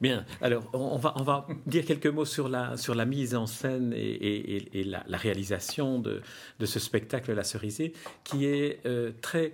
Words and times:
Bien, 0.00 0.24
alors 0.40 0.62
on 0.74 0.96
va, 0.96 1.12
on 1.16 1.24
va 1.24 1.48
dire 1.66 1.84
quelques 1.84 2.06
mots 2.06 2.24
sur 2.24 2.48
la, 2.48 2.76
sur 2.76 2.94
la 2.94 3.04
mise 3.04 3.34
en 3.34 3.46
scène 3.46 3.92
et, 3.96 4.84
la, 4.84 5.02
réalisation 5.16 5.98
de, 5.98 6.22
ce 6.64 6.78
spectacle 6.78 7.32
La 7.32 7.42
Cerisée, 7.42 7.92
qui 8.22 8.46
est 8.46 8.78
euh, 8.86 9.10
très 9.20 9.52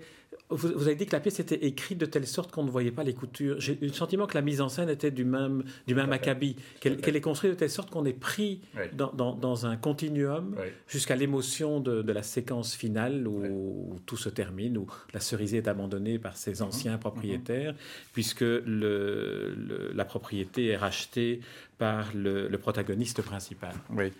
vous, 0.57 0.83
avez 0.83 0.95
dit 0.95 1.07
que 1.07 1.13
la 1.13 1.21
pièce 1.21 1.41
était 1.41 1.67
écrite 1.67 1.99
de 1.99 2.07
telle 2.07 2.27
sorte 2.27 2.53
qu'on 2.53 2.65
ne 2.65 2.71
voyait 2.71 2.91
pas 2.91 3.05
les 3.05 3.15
coutures. 3.15 3.61
J'ai 3.61 3.75
eu 3.81 3.87
le 3.87 3.93
sentiment 3.93 4.27
que 4.27 4.35
la 4.35 4.43
mise 4.43 4.61
en 4.61 4.69
scène 4.69 4.89
était 4.89 5.11
du 5.11 5.25
même, 5.25 5.65
du 5.87 5.95
même 5.95 6.13
acabit, 6.13 6.57
qu'elle 6.81 7.17
est 7.17 7.21
construite 7.21 7.53
de 7.53 7.59
telle 7.59 7.71
sorte 7.71 7.91
qu'on 7.91 8.05
est 8.05 8.13
pris 8.13 8.61
dans, 8.93 9.13
dans, 9.13 9.67
un 9.67 9.77
continuum 9.77 10.55
jusqu'à 10.89 11.17
l'émotion 11.17 11.81
de, 11.81 12.03
de, 12.03 12.13
la 12.13 12.23
séquence 12.23 12.75
finale 12.75 13.27
où, 13.27 13.97
tout 14.07 14.17
se 14.17 14.29
termine, 14.29 14.79
où 14.79 14.87
la 15.13 15.21
cerisée 15.21 15.59
est 15.59 15.69
abandonnée 15.69 16.19
par 16.19 16.37
ses 16.37 16.61
mhm. 16.61 16.69
anciens 16.69 16.93
mhm. 16.93 17.01
propriétaires, 17.01 17.75
puisque 18.13 18.41
le, 18.41 19.93
la 19.95 20.05
propriété 20.05 20.69
est 20.69 20.77
rachetée 20.77 21.41
par 21.79 22.15
le, 22.15 22.49
le 22.49 22.59
protagoniste 22.59 23.23
principal. 23.23 23.75
Oui. 23.91 24.13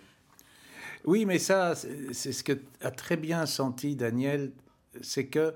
Oui, 1.05 1.25
mais 1.25 1.37
ça, 1.37 1.75
c'est 1.75 2.31
ce 2.31 2.43
que 2.43 2.53
a 2.81 2.89
très 2.89 3.15
bien 3.15 3.45
senti 3.45 3.95
Daniel, 3.95 4.51
c'est 5.01 5.27
que 5.27 5.53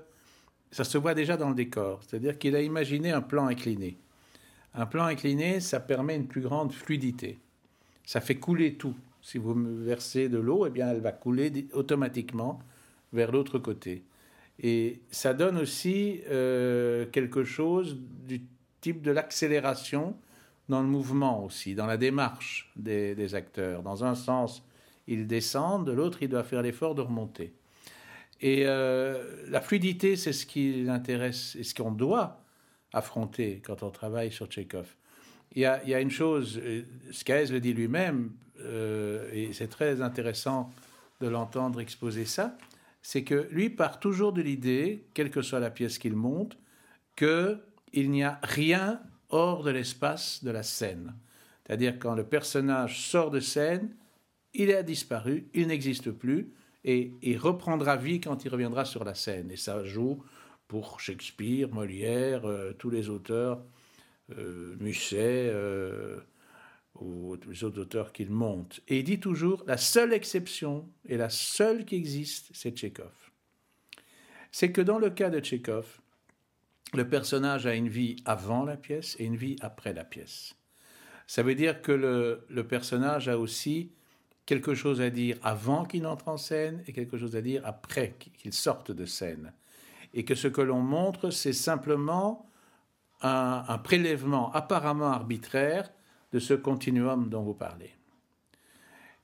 ça 0.70 0.84
se 0.84 0.98
voit 0.98 1.14
déjà 1.14 1.36
dans 1.36 1.48
le 1.48 1.54
décor. 1.54 2.00
C'est-à-dire 2.02 2.38
qu'il 2.38 2.54
a 2.56 2.62
imaginé 2.62 3.10
un 3.10 3.22
plan 3.22 3.46
incliné. 3.46 3.98
Un 4.74 4.86
plan 4.86 5.04
incliné, 5.04 5.60
ça 5.60 5.80
permet 5.80 6.16
une 6.16 6.28
plus 6.28 6.42
grande 6.42 6.72
fluidité. 6.72 7.38
Ça 8.04 8.20
fait 8.20 8.36
couler 8.36 8.74
tout. 8.74 8.94
Si 9.22 9.38
vous 9.38 9.54
versez 9.54 10.28
de 10.28 10.38
l'eau, 10.38 10.66
eh 10.66 10.70
bien, 10.70 10.88
elle 10.88 11.00
va 11.00 11.12
couler 11.12 11.68
automatiquement 11.72 12.60
vers 13.12 13.32
l'autre 13.32 13.58
côté. 13.58 14.04
Et 14.62 15.00
ça 15.10 15.34
donne 15.34 15.58
aussi 15.58 16.20
euh, 16.30 17.06
quelque 17.06 17.44
chose 17.44 17.98
du 18.26 18.42
type 18.80 19.02
de 19.02 19.10
l'accélération 19.10 20.16
dans 20.68 20.82
le 20.82 20.88
mouvement 20.88 21.44
aussi, 21.44 21.74
dans 21.74 21.86
la 21.86 21.96
démarche 21.96 22.70
des, 22.76 23.14
des 23.14 23.34
acteurs. 23.34 23.82
Dans 23.82 24.04
un 24.04 24.14
sens, 24.14 24.64
ils 25.08 25.26
descendent, 25.26 25.86
de 25.86 25.92
l'autre, 25.92 26.22
ils 26.22 26.28
doivent 26.28 26.46
faire 26.46 26.62
l'effort 26.62 26.94
de 26.94 27.02
remonter. 27.02 27.52
Et 28.40 28.62
euh, 28.66 29.22
la 29.48 29.60
fluidité, 29.60 30.16
c'est 30.16 30.32
ce 30.32 30.46
qui 30.46 30.82
l'intéresse 30.82 31.56
et 31.56 31.62
ce 31.62 31.74
qu'on 31.74 31.92
doit 31.92 32.42
affronter 32.92 33.62
quand 33.64 33.82
on 33.82 33.90
travaille 33.90 34.32
sur 34.32 34.46
Tchekhov. 34.46 34.86
Il 35.52 35.62
y 35.62 35.66
a, 35.66 36.00
une 36.00 36.10
chose, 36.10 36.60
euh, 36.62 36.82
Skaez 37.10 37.46
le 37.46 37.60
dit 37.60 37.74
lui-même, 37.74 38.30
euh, 38.60 39.28
et 39.32 39.52
c'est 39.52 39.68
très 39.68 40.00
intéressant 40.00 40.72
de 41.20 41.28
l'entendre 41.28 41.80
exposer 41.80 42.24
ça, 42.24 42.56
c'est 43.02 43.24
que 43.24 43.48
lui 43.50 43.68
part 43.68 44.00
toujours 44.00 44.32
de 44.32 44.42
l'idée, 44.42 45.04
quelle 45.12 45.30
que 45.30 45.42
soit 45.42 45.60
la 45.60 45.70
pièce 45.70 45.98
qu'il 45.98 46.14
monte, 46.14 46.56
qu'il 47.16 48.10
n'y 48.10 48.22
a 48.22 48.38
rien 48.42 49.00
hors 49.28 49.62
de 49.62 49.70
l'espace 49.70 50.44
de 50.44 50.50
la 50.50 50.62
scène. 50.62 51.14
C'est-à-dire 51.66 51.98
quand 51.98 52.14
le 52.14 52.24
personnage 52.24 53.00
sort 53.00 53.30
de 53.30 53.40
scène, 53.40 53.94
il 54.54 54.72
a 54.72 54.82
disparu, 54.82 55.48
il 55.54 55.66
n'existe 55.66 56.10
plus, 56.10 56.52
et, 56.84 57.36
reprendra 57.36 57.96
vie 57.96 58.20
quand 58.20 58.44
il 58.44 58.48
reviendra 58.48 58.84
sur 58.84 59.04
la 59.04 59.14
scène. 59.14 59.50
Et 59.50 59.56
ça 59.56 59.84
joue 59.84 60.22
pour 60.68 61.00
Shakespeare, 61.00 61.68
Molière, 61.68 62.44
euh, 62.46 62.72
tous 62.72 62.90
les 62.90 63.08
auteurs, 63.08 63.62
euh, 64.38 64.76
Musset 64.78 65.50
euh, 65.52 66.20
ou 66.94 67.36
les 67.48 67.64
autres 67.64 67.80
auteurs 67.80 68.12
qu'il 68.12 68.30
monte. 68.30 68.80
Et 68.88 68.98
il 68.98 69.04
dit 69.04 69.20
toujours 69.20 69.64
la 69.66 69.76
seule 69.76 70.12
exception 70.12 70.88
et 71.06 71.16
la 71.16 71.30
seule 71.30 71.84
qui 71.84 71.96
existe, 71.96 72.50
c'est 72.54 72.76
Tchékov. 72.76 73.12
C'est 74.52 74.72
que 74.72 74.80
dans 74.80 74.98
le 74.98 75.10
cas 75.10 75.30
de 75.30 75.40
Tchékov, 75.40 76.00
le 76.94 77.08
personnage 77.08 77.66
a 77.66 77.74
une 77.74 77.88
vie 77.88 78.16
avant 78.24 78.64
la 78.64 78.76
pièce 78.76 79.16
et 79.20 79.24
une 79.24 79.36
vie 79.36 79.56
après 79.60 79.92
la 79.92 80.04
pièce. 80.04 80.56
Ça 81.28 81.44
veut 81.44 81.54
dire 81.54 81.82
que 81.82 81.92
le 81.92 82.66
personnage 82.66 83.28
a 83.28 83.38
aussi 83.38 83.92
quelque 84.46 84.74
chose 84.74 85.00
à 85.00 85.10
dire 85.10 85.36
avant 85.42 85.84
qu'il 85.84 86.02
n'entre 86.02 86.28
en 86.28 86.36
scène 86.36 86.82
et 86.86 86.92
quelque 86.92 87.16
chose 87.16 87.36
à 87.36 87.42
dire 87.42 87.62
après 87.64 88.14
qu'il 88.36 88.52
sorte 88.52 88.90
de 88.90 89.04
scène. 89.04 89.52
Et 90.12 90.24
que 90.24 90.34
ce 90.34 90.48
que 90.48 90.60
l'on 90.60 90.80
montre, 90.80 91.30
c'est 91.30 91.52
simplement 91.52 92.50
un, 93.22 93.78
prélèvement 93.78 94.52
apparemment 94.52 95.10
arbitraire 95.10 95.90
de 96.32 96.38
ce 96.38 96.54
continuum 96.54 97.28
dont 97.28 97.42
vous 97.42 97.54
parlez. 97.54 97.90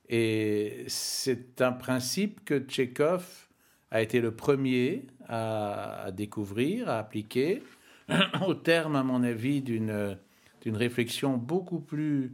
Et 0.09 0.85
c'est 0.87 1.61
un 1.61 1.73
principe 1.73 2.45
que 2.45 2.59
Tchekhov 2.59 3.47
a 3.91 4.01
été 4.01 4.21
le 4.21 4.31
premier 4.31 5.07
à, 5.27 6.03
à 6.03 6.11
découvrir, 6.11 6.89
à 6.89 6.99
appliquer, 6.99 7.63
au 8.47 8.53
terme, 8.53 8.95
à 8.95 9.03
mon 9.03 9.23
avis, 9.23 9.61
d'une 9.61 10.17
réflexion 10.65 11.37
beaucoup 11.37 11.79
plus 11.79 12.31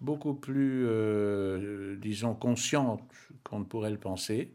beaucoup 0.00 0.34
plus, 0.34 0.84
euh, 0.86 1.96
disons, 1.96 2.34
consciente 2.34 3.02
qu'on 3.44 3.60
ne 3.60 3.64
pourrait 3.64 3.90
le 3.90 3.98
penser. 3.98 4.52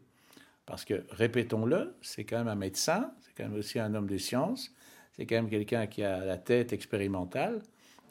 Parce 0.66 0.84
que, 0.84 1.04
répétons-le, 1.10 1.94
c'est 2.00 2.24
quand 2.24 2.38
même 2.38 2.48
un 2.48 2.54
médecin, 2.54 3.12
c'est 3.20 3.32
quand 3.36 3.48
même 3.48 3.58
aussi 3.58 3.78
un 3.78 3.94
homme 3.94 4.06
des 4.06 4.18
sciences, 4.18 4.74
c'est 5.12 5.26
quand 5.26 5.36
même 5.36 5.50
quelqu'un 5.50 5.86
qui 5.86 6.02
a 6.02 6.24
la 6.24 6.38
tête 6.38 6.72
expérimentale, 6.72 7.60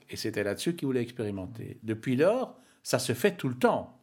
et 0.10 0.16
c'était 0.16 0.44
là-dessus 0.44 0.76
qu'il 0.76 0.86
voulait 0.86 1.02
expérimenter. 1.02 1.80
Depuis 1.82 2.16
lors, 2.16 2.60
ça 2.84 3.00
se 3.00 3.14
fait 3.14 3.36
tout 3.36 3.50
le 3.50 3.56
temps. 3.56 4.00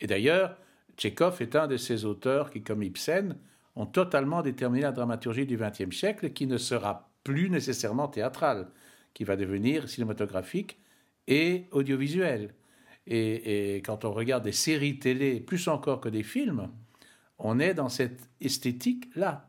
Et 0.00 0.06
d'ailleurs, 0.06 0.56
Tchekhov 0.96 1.42
est 1.42 1.56
un 1.56 1.66
de 1.66 1.76
ces 1.76 2.04
auteurs 2.04 2.50
qui, 2.50 2.62
comme 2.62 2.82
Ibsen, 2.82 3.36
ont 3.74 3.86
totalement 3.86 4.42
déterminé 4.42 4.82
la 4.82 4.92
dramaturgie 4.92 5.46
du 5.46 5.56
XXe 5.56 5.96
siècle, 5.96 6.30
qui 6.30 6.46
ne 6.46 6.58
sera 6.58 7.10
plus 7.24 7.50
nécessairement 7.50 8.08
théâtrale, 8.08 8.68
qui 9.14 9.24
va 9.24 9.36
devenir 9.36 9.88
cinématographique 9.88 10.78
et 11.28 11.66
audiovisuel. 11.70 12.54
Et, 13.06 13.82
quand 13.84 14.04
on 14.04 14.12
regarde 14.12 14.44
des 14.44 14.52
séries 14.52 14.98
télé, 14.98 15.40
plus 15.40 15.68
encore 15.68 16.00
que 16.00 16.08
des 16.08 16.22
films, 16.22 16.68
on 17.38 17.58
est 17.58 17.74
dans 17.74 17.88
cette 17.88 18.28
esthétique-là. 18.40 19.48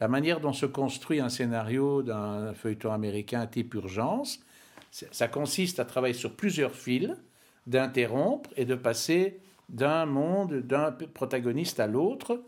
La 0.00 0.08
manière 0.08 0.40
dont 0.40 0.52
se 0.52 0.66
construit 0.66 1.20
un 1.20 1.28
scénario 1.28 2.02
d'un 2.02 2.54
feuilleton 2.54 2.92
américain 2.92 3.46
type 3.46 3.74
urgence, 3.74 4.40
ça 4.90 5.28
consiste 5.28 5.78
à 5.78 5.84
travailler 5.84 6.14
sur 6.14 6.36
plusieurs 6.36 6.74
fils, 6.74 7.10
d'interrompre 7.66 8.50
et 8.56 8.64
de 8.64 8.74
passer 8.74 9.40
d'un 9.68 10.06
monde, 10.06 10.54
d'un 10.54 10.90
protagoniste 10.92 11.80
à 11.80 11.86
l'autre. 11.86 12.42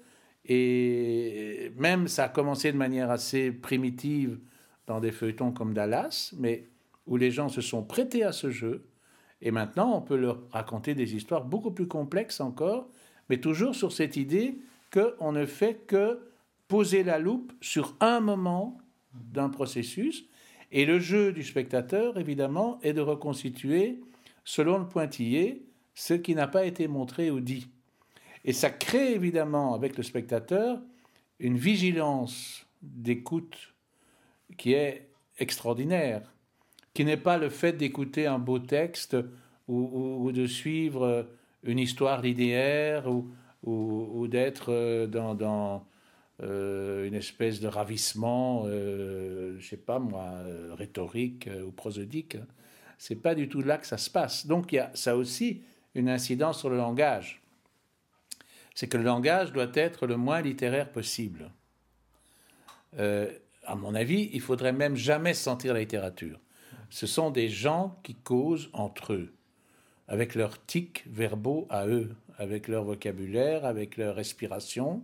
Et 0.44 1.72
même 1.76 2.08
ça 2.08 2.24
a 2.24 2.28
commencé 2.28 2.72
de 2.72 2.76
manière 2.76 3.10
assez 3.10 3.52
primitive 3.52 4.38
dans 4.86 5.00
des 5.00 5.12
feuilletons 5.12 5.52
comme 5.52 5.72
Dallas, 5.72 6.34
mais 6.36 6.71
où 7.06 7.16
les 7.16 7.30
gens 7.30 7.48
se 7.48 7.60
sont 7.60 7.82
prêtés 7.82 8.24
à 8.24 8.32
ce 8.32 8.50
jeu. 8.50 8.88
Et 9.40 9.50
maintenant, 9.50 9.96
on 9.96 10.00
peut 10.00 10.16
leur 10.16 10.40
raconter 10.50 10.94
des 10.94 11.14
histoires 11.14 11.44
beaucoup 11.44 11.72
plus 11.72 11.88
complexes 11.88 12.40
encore, 12.40 12.88
mais 13.28 13.38
toujours 13.38 13.74
sur 13.74 13.92
cette 13.92 14.16
idée 14.16 14.58
qu'on 14.92 15.32
ne 15.32 15.46
fait 15.46 15.86
que 15.86 16.20
poser 16.68 17.02
la 17.02 17.18
loupe 17.18 17.52
sur 17.60 17.96
un 18.00 18.20
moment 18.20 18.78
d'un 19.12 19.48
processus. 19.48 20.24
Et 20.70 20.86
le 20.86 20.98
jeu 21.00 21.32
du 21.32 21.42
spectateur, 21.42 22.18
évidemment, 22.18 22.78
est 22.82 22.92
de 22.92 23.00
reconstituer, 23.00 24.00
selon 24.44 24.78
le 24.78 24.88
pointillé, 24.88 25.66
ce 25.94 26.14
qui 26.14 26.34
n'a 26.34 26.48
pas 26.48 26.64
été 26.64 26.88
montré 26.88 27.30
ou 27.30 27.40
dit. 27.40 27.68
Et 28.44 28.52
ça 28.52 28.70
crée 28.70 29.12
évidemment 29.12 29.74
avec 29.74 29.96
le 29.96 30.02
spectateur 30.02 30.80
une 31.38 31.58
vigilance 31.58 32.66
d'écoute 32.82 33.74
qui 34.56 34.72
est 34.72 35.08
extraordinaire 35.38 36.32
qui 36.94 37.04
n'est 37.04 37.16
pas 37.16 37.38
le 37.38 37.48
fait 37.48 37.72
d'écouter 37.72 38.26
un 38.26 38.38
beau 38.38 38.58
texte 38.58 39.16
ou, 39.68 40.30
de 40.32 40.46
suivre 40.46 41.26
une 41.62 41.78
histoire 41.78 42.20
linéaire 42.20 43.04
ou, 43.62 44.26
d'être 44.28 44.72
euh, 44.72 45.06
dans, 45.06 45.84
euh, 46.42 47.06
une 47.06 47.14
espèce 47.14 47.60
de 47.60 47.68
ravissement, 47.68 48.64
euh, 48.66 49.56
je 49.58 49.68
sais 49.68 49.76
pas 49.76 49.98
moi, 50.00 50.24
euh, 50.24 50.74
rhétorique 50.74 51.48
ou 51.64 51.70
prosodique. 51.70 52.36
C'est 52.98 53.16
pas 53.16 53.34
du 53.34 53.48
tout 53.48 53.62
là 53.62 53.78
que 53.78 53.86
ça 53.86 53.98
se 53.98 54.10
passe. 54.10 54.46
Donc 54.46 54.72
il 54.72 54.76
y 54.76 54.78
a 54.78 54.90
ça 54.94 55.16
aussi 55.16 55.62
une 55.94 56.08
incidence 56.08 56.58
sur 56.58 56.70
le 56.70 56.76
langage. 56.76 57.42
C'est 58.74 58.88
que 58.88 58.96
le 58.96 59.04
langage 59.04 59.52
doit 59.52 59.70
être 59.74 60.06
le 60.06 60.16
moins 60.16 60.40
littéraire 60.40 60.90
possible. 60.90 61.50
à 62.98 63.74
mon 63.76 63.94
avis, 63.94 64.30
il 64.32 64.40
faudrait 64.40 64.72
même 64.72 64.96
jamais 64.96 65.34
sentir 65.34 65.74
la 65.74 65.80
littérature 65.80 66.38
ce 66.92 67.06
sont 67.06 67.30
des 67.30 67.48
gens 67.48 67.98
qui 68.02 68.14
causent 68.14 68.68
entre 68.74 69.14
eux, 69.14 69.32
avec 70.08 70.34
leurs 70.34 70.62
tics 70.66 71.04
verbaux 71.06 71.66
à 71.70 71.86
eux, 71.86 72.14
avec 72.36 72.68
leur 72.68 72.84
vocabulaire, 72.84 73.64
avec 73.64 73.96
leur 73.96 74.14
respiration. 74.14 75.02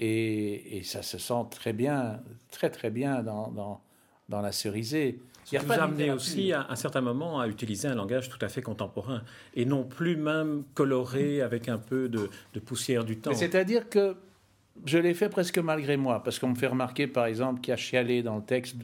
Et, 0.00 0.82
ça 0.82 1.02
se 1.02 1.16
sent 1.18 1.46
très 1.52 1.72
bien, 1.72 2.20
très 2.50 2.68
très 2.68 2.90
bien 2.90 3.22
dans, 3.22 3.46
dans, 3.52 3.80
dans 4.28 4.40
la 4.40 4.50
cerisée. 4.50 5.20
Ça 5.44 5.60
vous 5.60 5.72
a 5.72 5.76
amené 5.76 6.10
aussi 6.10 6.52
à 6.52 6.66
un 6.68 6.74
certain 6.74 7.00
moment 7.00 7.38
à 7.38 7.46
utiliser 7.46 7.86
un 7.86 7.94
langage 7.94 8.28
tout 8.28 8.44
à 8.44 8.48
fait 8.48 8.60
contemporain 8.60 9.22
et 9.54 9.64
non 9.64 9.84
plus 9.84 10.16
même 10.16 10.64
coloré 10.74 11.42
avec 11.42 11.68
un 11.68 11.78
peu 11.78 12.08
de, 12.08 12.28
de 12.54 12.60
poussière 12.60 13.04
du 13.04 13.18
temps. 13.18 13.32
C'est-à-dire 13.34 13.88
que 13.88 14.16
je 14.84 14.98
l'ai 14.98 15.14
fait 15.14 15.28
presque 15.28 15.58
malgré 15.58 15.96
moi, 15.96 16.24
parce 16.24 16.40
qu'on 16.40 16.48
me 16.48 16.56
fait 16.56 16.66
remarquer 16.66 17.06
par 17.06 17.26
exemple 17.26 17.60
qu'il 17.60 17.70
y 17.70 17.74
a 17.74 17.76
chialé 17.76 18.24
dans 18.24 18.36
le 18.36 18.42
texte 18.42 18.76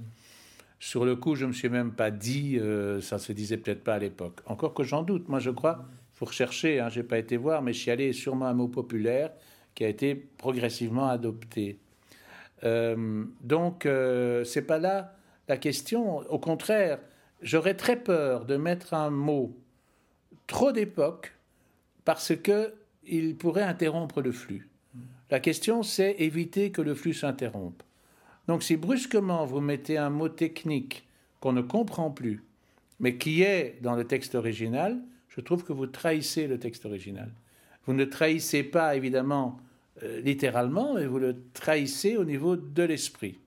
Sur 0.84 1.06
le 1.06 1.16
coup, 1.16 1.34
je 1.34 1.44
ne 1.44 1.48
me 1.48 1.54
suis 1.54 1.70
même 1.70 1.92
pas 1.92 2.10
dit, 2.10 2.58
euh, 2.58 3.00
ça 3.00 3.18
se 3.18 3.32
disait 3.32 3.56
peut-être 3.56 3.82
pas 3.82 3.94
à 3.94 3.98
l'époque. 3.98 4.42
Encore 4.44 4.74
que 4.74 4.82
j'en 4.82 5.02
doute. 5.02 5.30
Moi, 5.30 5.38
je 5.38 5.48
crois, 5.48 5.86
il 6.12 6.18
faut 6.18 6.26
rechercher, 6.26 6.78
hein, 6.78 6.90
je 6.90 7.00
n'ai 7.00 7.06
pas 7.06 7.16
été 7.16 7.38
voir, 7.38 7.62
mais 7.62 7.72
chialer 7.72 8.10
est 8.10 8.12
sûrement 8.12 8.44
un 8.44 8.52
mot 8.52 8.68
populaire 8.68 9.32
qui 9.74 9.86
a 9.86 9.88
été 9.88 10.14
progressivement 10.14 11.08
adopté. 11.08 11.78
Euh, 12.64 13.24
donc, 13.40 13.86
euh, 13.86 14.44
c'est 14.44 14.66
pas 14.66 14.78
là 14.78 15.16
la 15.48 15.56
question. 15.56 16.18
Au 16.30 16.38
contraire, 16.38 16.98
j'aurais 17.40 17.74
très 17.74 17.96
peur 17.96 18.44
de 18.44 18.58
mettre 18.58 18.92
un 18.92 19.08
mot 19.08 19.56
trop 20.46 20.70
d'époque 20.70 21.32
parce 22.04 22.36
que 22.36 22.74
il 23.06 23.36
pourrait 23.38 23.62
interrompre 23.62 24.20
le 24.20 24.32
flux. 24.32 24.68
La 25.30 25.40
question, 25.40 25.82
c'est 25.82 26.14
éviter 26.18 26.72
que 26.72 26.82
le 26.82 26.94
flux 26.94 27.14
s'interrompe. 27.14 27.82
Donc, 28.48 28.62
si 28.62 28.76
brusquement 28.76 29.44
vous 29.46 29.60
mettez 29.60 29.96
un 29.96 30.10
mot 30.10 30.28
technique 30.28 31.06
qu'on 31.40 31.52
ne 31.52 31.62
comprend 31.62 32.10
plus, 32.10 32.44
mais 33.00 33.16
qui 33.16 33.42
est 33.42 33.78
dans 33.80 33.96
le 33.96 34.04
texte 34.04 34.34
original, 34.34 35.00
je 35.28 35.40
trouve 35.40 35.64
que 35.64 35.72
vous 35.72 35.86
trahissez 35.86 36.46
le 36.46 36.58
texte 36.58 36.86
original. 36.86 37.32
Vous 37.86 37.92
ne 37.92 38.04
trahissez 38.04 38.62
pas, 38.62 38.96
évidemment, 38.96 39.58
euh, 40.02 40.20
littéralement, 40.20 40.94
mais 40.94 41.06
vous 41.06 41.18
le 41.18 41.36
trahissez 41.52 42.16
au 42.16 42.24
niveau 42.24 42.56
de 42.56 42.82
l'esprit. 42.82 43.38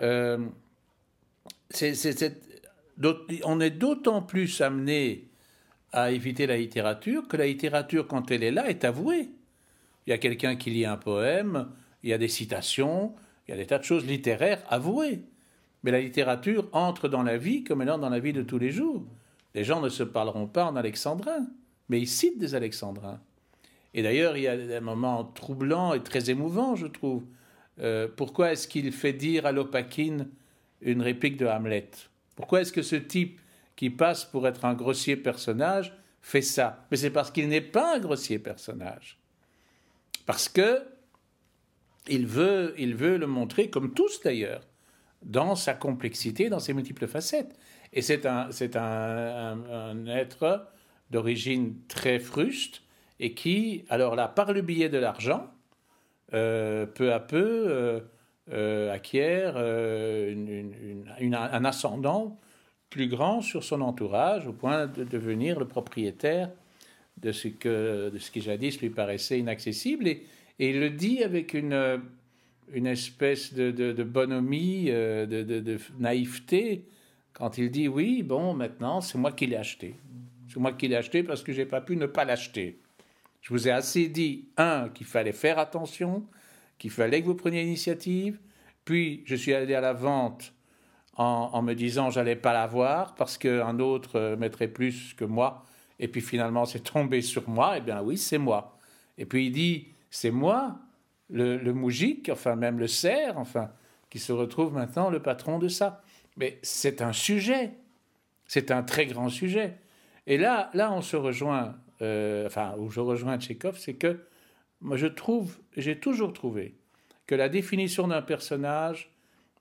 Euh, 0.00 0.38
on 3.44 3.60
est 3.60 3.70
d'autant 3.70 4.22
plus 4.22 4.60
amené 4.60 5.28
à 5.92 6.10
éviter 6.10 6.46
la 6.46 6.56
littérature 6.56 7.28
que 7.28 7.36
la 7.36 7.46
littérature, 7.46 8.06
quand 8.06 8.30
elle 8.30 8.42
est 8.42 8.50
là, 8.50 8.68
est 8.68 8.84
avouée. 8.84 9.28
Il 10.06 10.10
y 10.10 10.12
a 10.12 10.18
quelqu'un 10.18 10.56
qui 10.56 10.70
lit 10.70 10.84
un 10.86 10.96
poème, 10.96 11.68
il 12.02 12.10
y 12.10 12.12
a 12.12 12.18
des 12.18 12.28
citations, 12.28 13.14
il 13.48 13.52
y 13.52 13.54
a 13.54 13.56
des 13.56 13.66
tas 13.66 13.78
de 13.78 13.84
choses 13.84 14.06
littéraires 14.06 14.62
avouées. 14.68 15.22
Mais 15.82 15.90
la 15.90 16.00
littérature 16.00 16.68
entre 16.72 17.08
dans 17.08 17.22
la 17.22 17.38
vie 17.38 17.64
comme 17.64 17.80
elle 17.82 17.90
entre 17.90 18.00
dans 18.00 18.10
la 18.10 18.20
vie 18.20 18.34
de 18.34 18.42
tous 18.42 18.58
les 18.58 18.70
jours. 18.70 19.06
Les 19.54 19.64
gens 19.64 19.80
ne 19.80 19.88
se 19.88 20.02
parleront 20.02 20.46
pas 20.46 20.66
en 20.66 20.76
alexandrin, 20.76 21.46
mais 21.88 22.00
ils 22.00 22.08
citent 22.08 22.38
des 22.38 22.54
alexandrins. 22.54 23.20
Et 23.94 24.02
d'ailleurs, 24.02 24.36
il 24.36 24.42
y 24.42 24.48
a 24.48 24.56
des 24.56 24.80
moments 24.80 25.24
troublants 25.24 25.94
et 25.94 26.02
très 26.02 26.30
émouvants, 26.30 26.76
je 26.76 26.86
trouve. 26.86 27.24
Euh, 27.80 28.06
pourquoi 28.14 28.52
est-ce 28.52 28.68
qu'il 28.68 28.92
fait 28.92 29.14
dire 29.14 29.46
à 29.46 29.52
Lopakine 29.52 30.28
une 30.82 31.00
réplique 31.00 31.38
de 31.38 31.46
Hamlet? 31.46 31.90
Pourquoi 32.36 32.60
est-ce 32.60 32.72
que 32.72 32.82
ce 32.82 32.96
type 32.96 33.40
qui 33.76 33.88
passe 33.88 34.24
pour 34.24 34.46
être 34.46 34.64
un 34.64 34.74
grossier 34.74 35.16
personnage 35.16 35.96
fait 36.20 36.42
ça? 36.42 36.86
Mais 36.90 36.96
c'est 36.98 37.10
parce 37.10 37.30
qu'il 37.30 37.48
n'est 37.48 37.60
pas 37.60 37.96
un 37.96 38.00
grossier 38.00 38.38
personnage. 38.38 39.18
Parce 40.26 40.48
que 40.48 40.82
il 42.08 42.26
veut, 42.26 42.74
il 42.78 42.94
veut 42.94 43.16
le 43.16 43.26
montrer, 43.26 43.70
comme 43.70 43.94
tous 43.94 44.20
d'ailleurs, 44.22 44.62
dans 45.22 45.54
sa 45.54 45.74
complexité, 45.74 46.48
dans 46.48 46.60
ses 46.60 46.74
multiples 46.74 47.06
facettes. 47.06 47.56
Et 47.92 48.02
c'est 48.02 48.26
un, 48.26 48.50
c'est 48.50 48.76
un, 48.76 50.06
être 50.06 50.68
d'origine 51.10 51.76
très 51.88 52.18
fruste, 52.18 52.82
et 53.20 53.34
qui, 53.34 53.84
alors 53.88 54.14
là, 54.14 54.28
par 54.28 54.52
le 54.52 54.62
biais 54.62 54.88
de 54.88 54.98
l'argent, 54.98 55.50
euh, 56.34 56.86
peu 56.86 57.12
à 57.12 57.20
peu 57.20 57.64
euh, 57.68 58.00
euh, 58.52 58.92
acquiert 58.92 59.56
un 61.32 61.64
ascendant 61.64 62.38
plus 62.90 63.08
grand 63.08 63.40
sur 63.40 63.64
son 63.64 63.80
entourage, 63.80 64.46
au 64.46 64.52
point 64.52 64.86
de 64.86 65.04
devenir 65.04 65.58
le 65.58 65.66
propriétaire 65.66 66.50
de 67.16 67.32
ce, 67.32 67.48
que, 67.48 68.10
de 68.10 68.18
ce 68.18 68.30
qui 68.30 68.40
jadis 68.40 68.80
lui 68.80 68.90
paraissait 68.90 69.38
inaccessible. 69.38 70.08
Et, 70.08 70.26
il 70.58 70.80
le 70.80 70.90
dit 70.90 71.22
avec 71.22 71.54
une, 71.54 72.02
une 72.72 72.86
espèce 72.86 73.54
de, 73.54 74.02
bonhomie, 74.02 74.86
de, 74.86 75.24
de, 75.24 75.78
naïveté, 75.98 76.84
quand 77.32 77.58
il 77.58 77.70
dit 77.70 77.88
oui, 77.88 78.22
bon, 78.22 78.54
maintenant, 78.54 79.00
c'est 79.00 79.18
moi 79.18 79.32
qui 79.32 79.46
l'ai 79.46 79.56
acheté. 79.56 79.94
C'est 80.48 80.58
moi 80.58 80.72
qui 80.72 80.88
l'ai 80.88 80.96
acheté 80.96 81.22
parce 81.22 81.42
que 81.42 81.52
j'ai 81.52 81.66
pas 81.66 81.80
pu 81.80 81.96
ne 81.96 82.06
pas 82.06 82.24
l'acheter. 82.24 82.80
Je 83.42 83.52
vous 83.52 83.68
ai 83.68 83.70
assez 83.70 84.08
dit, 84.08 84.48
un, 84.56 84.88
qu'il 84.88 85.06
fallait 85.06 85.32
faire 85.32 85.58
attention, 85.58 86.26
qu'il 86.78 86.90
fallait 86.90 87.20
que 87.20 87.26
vous 87.26 87.34
preniez 87.34 87.62
l'initiative. 87.62 88.38
Puis, 88.84 89.22
je 89.26 89.34
suis 89.36 89.54
allé 89.54 89.74
à 89.74 89.80
la 89.80 89.92
vente 89.92 90.52
en, 91.18 91.62
me 91.62 91.74
disant 91.74 92.10
j'allais 92.10 92.36
pas 92.36 92.52
la 92.52 92.66
voir 92.66 93.14
parce 93.16 93.36
qu'un 93.36 93.80
autre 93.80 94.16
euh, 94.16 94.36
mettrait 94.36 94.68
plus 94.68 95.14
que 95.14 95.24
moi. 95.24 95.64
Et 95.98 96.06
puis 96.06 96.20
finalement, 96.20 96.64
c'est 96.64 96.80
tombé 96.80 97.22
sur 97.22 97.48
moi. 97.48 97.74
Eh 97.76 97.80
bien 97.80 98.00
oui, 98.02 98.16
c'est 98.16 98.38
moi. 98.38 98.78
Et 99.18 99.26
puis 99.26 99.46
il 99.46 99.50
dit, 99.50 99.88
c'est 100.10 100.30
moi, 100.30 100.78
le, 101.30 101.72
moujik, 101.72 102.28
enfin 102.30 102.56
même 102.56 102.78
le 102.78 102.86
cerf, 102.86 103.38
enfin, 103.38 103.70
qui 104.10 104.18
se 104.18 104.32
retrouve 104.32 104.72
maintenant 104.72 105.10
le 105.10 105.20
patron 105.20 105.58
de 105.58 105.68
ça. 105.68 106.02
Mais 106.36 106.58
c'est 106.62 107.02
un 107.02 107.12
sujet. 107.12 107.72
C'est 108.46 108.70
un 108.70 108.82
très 108.82 109.06
grand 109.06 109.28
sujet. 109.28 109.76
Et 110.26 110.38
là, 110.38 110.70
là, 110.72 110.92
on 110.92 111.02
se 111.02 111.16
rejoint 111.16 111.76
euh, 112.00 112.46
enfin, 112.46 112.74
où 112.78 112.90
je 112.90 113.00
rejoins 113.00 113.38
Tchékov, 113.38 113.78
c'est 113.78 113.94
que 113.94 114.20
moi 114.80 114.96
je 114.96 115.06
trouve, 115.06 115.58
j'ai 115.76 115.98
toujours 115.98 116.32
trouvé 116.32 116.76
que 117.26 117.34
la 117.34 117.48
définition 117.48 118.08
d'un 118.08 118.22
personnage 118.22 119.10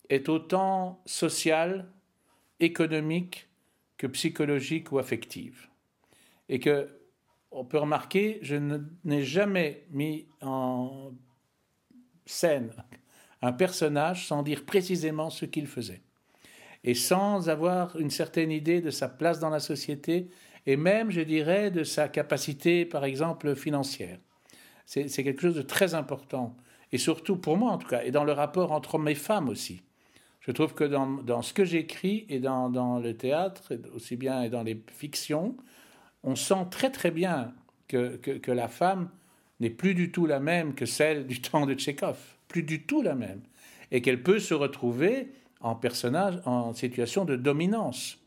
est 0.10 0.30
autant 0.30 1.02
sociale, 1.06 1.88
économique 2.60 3.50
que 3.98 4.08
psychologique 4.08 4.92
ou 4.92 5.00
affective. 5.00 5.68
Et 6.50 6.60
que 6.60 6.90
on 7.52 7.66
peut 7.66 7.78
remarquer, 7.78 8.40
je 8.42 8.56
n'ai 9.04 9.24
jamais 9.24 9.86
mis 9.92 10.28
en 10.42 11.12
scène 12.26 12.72
un 13.42 13.54
personnage 13.54 14.28
sans 14.28 14.44
dire 14.44 14.66
précisément 14.66 15.30
ce 15.30 15.46
qu'il 15.46 15.68
faisait. 15.68 16.02
Et 16.84 16.94
sans 16.94 17.50
avoir 17.50 17.98
une 18.00 18.10
certaine 18.10 18.52
idée 18.52 18.82
de 18.82 18.92
sa 18.92 19.08
place 19.08 19.40
dans 19.40 19.50
la 19.50 19.60
société 19.60 20.30
et 20.66 20.76
même, 20.76 21.12
je 21.12 21.22
dirais, 21.22 21.72
de 21.72 21.84
sa 21.84 22.10
capacité, 22.10 22.86
par 22.86 23.06
exemple, 23.06 23.56
financière. 23.56 24.20
C'est 24.86 25.08
quelque 25.08 25.42
chose 25.42 25.56
de 25.56 25.62
très 25.62 25.96
important, 25.96 26.56
et 26.94 26.98
surtout 26.98 27.36
pour 27.36 27.58
moi 27.58 27.72
en 27.72 27.78
tout 27.78 27.90
cas, 27.90 28.04
et 28.04 28.12
dans 28.12 28.24
le 28.24 28.32
rapport 28.32 28.72
entre 28.72 28.96
hommes 28.96 29.10
et 29.10 29.16
femmes 29.16 29.50
aussi. 29.50 29.82
Je 30.40 30.52
trouve 30.52 30.74
que 30.74 30.86
dans, 30.86 31.42
ce 31.42 31.54
que 31.54 31.66
j'écris 31.66 32.26
et 32.30 32.40
dans, 32.40 32.70
dans, 32.70 33.00
le 33.00 33.16
théâtre, 33.16 33.74
aussi 33.94 34.16
bien 34.16 34.44
et 34.44 34.50
dans 34.50 34.64
les 34.64 34.82
fictions, 34.88 35.58
on 36.27 36.35
sent 36.35 36.68
très 36.69 36.91
très 36.91 37.09
bien 37.09 37.53
que, 37.88 38.51
la 38.51 38.68
femme 38.68 39.09
n'est 39.62 39.69
plus 39.69 39.95
du 39.95 40.12
tout 40.12 40.25
la 40.25 40.41
même 40.41 40.75
que 40.75 40.85
celle 40.85 41.25
du 41.25 41.41
temps 41.41 41.65
de 41.65 41.74
Tchékov, 41.74 42.18
plus 42.50 42.63
du 42.63 42.83
tout 42.83 43.01
la 43.01 43.15
même, 43.15 43.41
et 43.91 44.01
qu'elle 44.01 44.21
peut 44.21 44.39
se 44.39 44.53
retrouver 44.53 45.29
en 45.62 45.74
personnage 45.74 46.39
en 46.45 46.74
situation 46.74 47.24
de 47.24 47.38
dominance. 47.38 48.19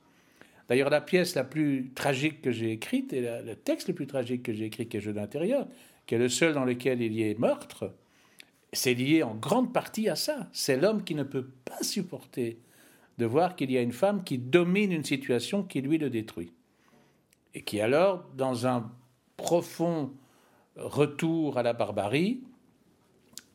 D'ailleurs, 0.68 0.88
la 0.88 1.02
pièce 1.02 1.34
la 1.34 1.44
plus 1.44 1.90
tragique 1.94 2.40
que 2.40 2.50
j'ai 2.50 2.72
écrite, 2.72 3.12
et 3.12 3.20
le 3.20 3.54
texte 3.54 3.88
le 3.88 3.94
plus 3.94 4.06
tragique 4.06 4.44
que 4.44 4.54
j'ai 4.54 4.64
écrit, 4.64 4.88
qui 4.88 4.96
est 4.96 5.00
Jeu 5.00 5.12
d'intérieur, 5.12 5.68
qui 6.06 6.14
est 6.14 6.18
le 6.18 6.30
seul 6.30 6.54
dans 6.54 6.64
lequel 6.64 7.02
il 7.02 7.12
y 7.12 7.22
ait 7.22 7.34
meurtre, 7.34 7.92
c'est 8.72 8.94
lié 8.94 9.22
en 9.22 9.34
grande 9.34 9.74
partie 9.74 10.08
à 10.08 10.16
ça. 10.16 10.48
C'est 10.52 10.78
l'homme 10.78 11.04
qui 11.04 11.14
ne 11.14 11.24
peut 11.24 11.48
pas 11.66 11.82
supporter 11.82 12.60
de 13.18 13.26
voir 13.26 13.56
qu'il 13.56 13.70
y 13.70 13.76
a 13.76 13.82
une 13.82 13.92
femme 13.92 14.24
qui 14.24 14.38
domine 14.38 14.90
une 14.90 15.04
situation 15.04 15.62
qui 15.62 15.82
lui 15.82 15.98
le 15.98 16.08
détruit. 16.08 16.52
Et 17.54 17.62
qui 17.62 17.80
alors, 17.80 18.24
dans 18.36 18.66
un 18.66 18.90
profond 19.36 20.12
retour 20.76 21.58
à 21.58 21.62
la 21.62 21.72
barbarie, 21.72 22.42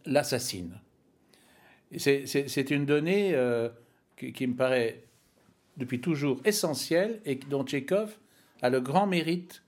l'assassine. 0.05 0.79
C'est 1.97 2.71
une 2.71 2.85
donnée 2.85 3.33
euh, 3.35 3.69
qui, 4.17 4.47
me 4.47 4.55
paraît 4.55 5.03
depuis 5.77 6.01
toujours 6.01 6.41
essentiel 6.45 7.21
et 7.25 7.35
dont 7.35 7.63
Tchékov 7.63 8.17
a 8.61 8.69
le 8.69 8.81
grand 8.81 9.07
mérite 9.07 9.63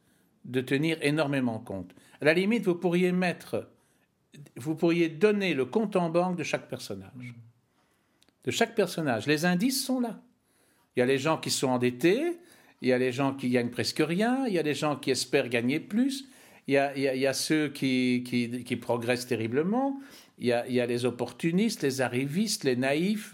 de 0.46 0.62
tenir 0.62 0.98
énormément 1.02 1.60
compte. 1.60 1.94
À 2.22 2.26
la 2.26 2.34
limite, 2.34 2.66
vous 2.66 2.76
pourriez 2.76 3.12
mettre, 3.12 3.70
vous 4.56 4.76
pourriez 4.76 5.10
donner 5.10 5.54
le 5.54 5.66
compte 5.66 5.96
en 5.96 6.10
banque 6.10 6.38
de 6.38 6.44
chaque 6.44 6.68
personnage. 6.68 7.34
De 8.44 8.52
chaque 8.52 8.76
personnage. 8.76 9.28
Les 9.28 9.46
indices 9.46 9.86
sont 9.86 10.00
là. 10.00 10.22
Il 10.96 11.00
y 11.02 11.04
a 11.04 11.06
les 11.06 11.18
gens 11.18 11.38
qui 11.38 11.52
sont 11.52 11.68
endettés, 11.68 12.40
il 12.82 12.90
y 12.90 12.94
a 12.94 12.98
les 12.98 13.12
gens 13.12 13.34
qui 13.34 13.50
gagnent 13.50 13.70
presque 13.70 14.04
rien, 14.06 14.46
il 14.48 14.54
y 14.54 14.60
a 14.60 14.64
les 14.64 14.74
gens 14.74 14.96
qui 14.96 15.12
espèrent 15.12 15.50
gagner 15.50 15.80
plus, 15.80 16.26
il 16.68 16.74
y 16.74 16.78
a, 16.78 16.96
il 16.96 17.20
y 17.20 17.28
a, 17.28 17.34
ceux 17.34 17.70
qui, 17.70 18.24
qui, 18.26 18.76
progressent 18.76 19.26
terriblement, 19.26 20.00
il 20.38 20.48
y, 20.48 20.52
a, 20.52 20.68
il 20.68 20.74
y, 20.74 20.82
a, 20.82 20.86
les 20.86 21.06
opportunistes, 21.06 21.82
les 21.82 22.02
arrivistes, 22.02 22.66
les 22.66 22.76
naïfs, 22.76 23.34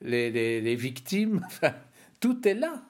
les, 0.00 0.30
les, 0.30 0.60
les 0.60 0.76
victimes. 0.76 1.44
Tout 2.20 2.46
est 2.46 2.54
là. 2.54 2.82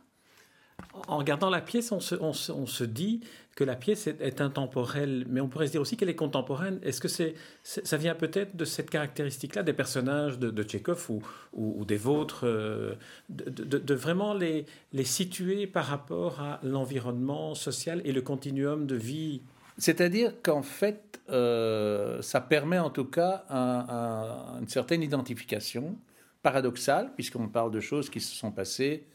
En 1.09 1.18
regardant 1.18 1.50
la 1.50 1.61
pièce, 1.61 1.92
on 1.92 2.00
se, 2.00 2.14
on 2.14 2.32
se, 2.66 2.85
dit 2.85 3.20
que 3.61 3.64
la 3.64 3.76
pièce 3.76 4.07
est, 4.07 4.40
intemporelle, 4.40 5.26
mais 5.29 5.43
on 5.43 5.49
pourrait 5.49 5.67
se 5.67 5.73
dire 5.73 5.83
aussi 5.83 5.99
qu'elle 5.99 6.09
est 6.09 6.14
contemporaine. 6.14 6.81
Est-ce 6.83 6.99
que 6.99 7.09
c'est, 7.09 7.35
ça 7.62 7.99
vient 7.99 8.14
peut-être 8.14 8.57
de 8.57 8.64
cette 8.64 8.88
caractéristique-là 8.88 9.62
des 9.62 9.75
personnages 9.75 10.38
de, 10.38 10.50
de 10.50 10.64
ou, 11.11 11.23
ou, 11.52 11.85
des 11.85 11.99
vôtres, 11.99 12.47
euh, 12.47 12.95
de, 13.29 13.95
vraiment 13.95 14.33
les, 14.33 14.64
les 14.95 15.05
situer 15.05 15.67
par 15.67 15.85
rapport 15.85 16.40
à 16.40 16.59
l'environnement 16.62 17.55
social 17.55 18.00
et 18.07 18.12
le 18.12 18.23
continuum 18.23 18.87
de 18.87 18.95
vie? 18.95 19.43
C'est-à-dire 19.76 20.33
qu'en 20.43 20.62
fait, 20.62 21.21
euh, 21.29 22.23
ça 22.23 22.40
permet 22.40 22.79
en 22.79 22.88
tout 22.88 23.05
cas 23.05 23.45
une 23.50 24.69
certaine 24.69 25.02
identification 25.02 25.99
paradoxal, 26.43 27.12
puisqu'on 27.14 27.49
parle 27.49 27.73
de 27.73 27.81
choses 27.81 28.09
qui 28.09 28.23
se 28.23 28.35
sont 28.35 28.52
passées 28.52 29.07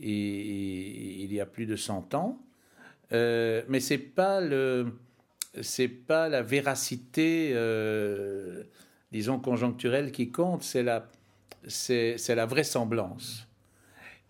il 0.00 1.32
y 1.32 1.40
a 1.40 1.46
plus 1.46 1.66
de 1.66 1.74
100 1.74 2.14
ans. 2.14 2.38
Euh, 3.12 3.62
mais 3.68 3.80
c'est 3.80 3.98
pas 3.98 4.40
le, 4.40 4.92
c'est 5.62 5.88
pas 5.88 6.28
la 6.28 6.42
véracité, 6.42 7.50
euh, 7.54 8.64
disons 9.12 9.38
conjoncturelle 9.38 10.12
qui 10.12 10.30
compte, 10.30 10.62
c'est 10.62 10.82
la, 10.82 11.08
c'est, 11.66 12.16
la 12.28 12.46
vraisemblance. 12.46 13.46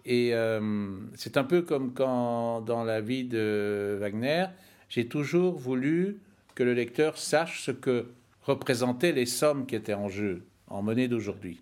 Et 0.05 0.31
euh, 0.33 0.97
c'est 1.17 1.37
un 1.37 1.45
peu 1.45 1.63
comme 1.63 1.93
quand 1.93 2.61
dans 2.63 2.85
la 2.85 3.01
vie 3.01 3.25
de 3.25 3.99
Wagner, 4.01 4.47
j'ai 4.89 5.07
toujours 5.07 5.59
voulu 5.59 6.21
que 6.55 6.63
le 6.63 6.73
lecteur 6.73 7.19
sache 7.19 7.63
ce 7.63 7.73
que 7.73 8.07
représentaient 8.43 9.13
les 9.13 9.27
sommes 9.27 9.67
qui 9.67 9.75
étaient 9.75 9.95
en 9.95 10.09
jeu 10.09 10.45
en 10.69 10.83
monnaie 10.83 11.09
d'aujourd'hui. 11.09 11.61